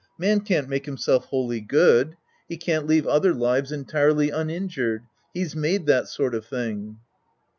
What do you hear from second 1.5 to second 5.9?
good. He can't leave other lives entirely uninjured.' He's made